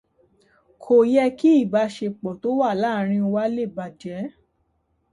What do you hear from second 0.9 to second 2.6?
yẹ kí ìbáṣepọ̀ tó